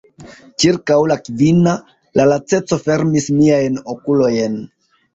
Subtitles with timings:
[0.63, 1.75] Ĉirkaŭ la kvina,
[2.21, 4.63] la laceco fermis miajn okulojn.